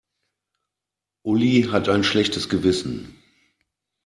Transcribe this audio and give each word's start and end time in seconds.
Uli 1.23 1.67
hat 1.69 1.87
ein 1.87 2.03
schlechtes 2.03 2.49
Gewissen. 2.49 3.21